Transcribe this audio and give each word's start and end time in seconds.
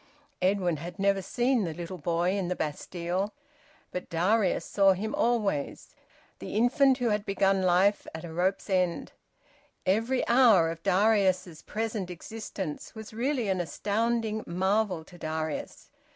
Edwin 0.41 0.77
had 0.77 0.97
never 0.97 1.21
seen 1.21 1.63
the 1.63 1.75
little 1.75 1.99
boy 1.99 2.31
in 2.31 2.47
the 2.47 2.55
Bastille. 2.55 3.35
But 3.91 4.09
Darius 4.09 4.65
saw 4.65 4.93
him 4.93 5.13
always, 5.13 5.93
the 6.39 6.55
infant 6.55 6.97
who 6.97 7.09
had 7.09 7.23
begun 7.23 7.61
life 7.61 8.07
at 8.15 8.25
a 8.25 8.33
rope's 8.33 8.67
end. 8.67 9.11
Every 9.85 10.27
hour 10.27 10.71
of 10.71 10.81
Darius's 10.81 11.61
present 11.61 12.09
existence 12.09 12.95
was 12.95 13.13
really 13.13 13.47
an 13.47 13.61
astounding 13.61 14.43
marvel 14.47 15.03
to 15.03 15.19
Darius. 15.19 15.91